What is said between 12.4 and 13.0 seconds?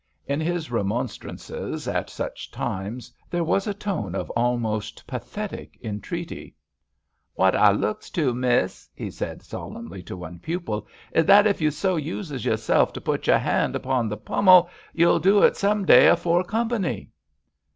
yourself to